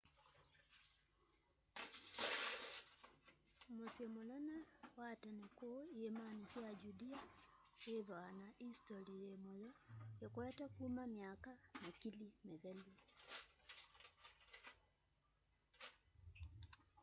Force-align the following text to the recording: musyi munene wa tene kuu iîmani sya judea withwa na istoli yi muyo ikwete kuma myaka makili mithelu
musyi 3.75 4.05
munene 4.15 4.57
wa 4.99 5.09
tene 5.21 5.45
kuu 5.57 5.79
iîmani 5.99 6.43
sya 6.51 6.67
judea 6.81 7.21
withwa 7.83 8.23
na 8.39 8.47
istoli 8.67 9.13
yi 9.23 9.33
muyo 9.43 9.71
ikwete 10.25 10.65
kuma 10.75 11.03
myaka 11.15 11.51
makili 11.83 12.27
mithelu 12.47 12.85